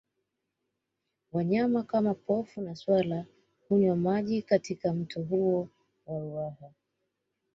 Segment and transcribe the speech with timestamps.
[1.31, 3.25] Wanyama kama Pofu na swala
[3.69, 5.69] hunywa maji katika mto huo
[6.07, 6.71] wa Ruaha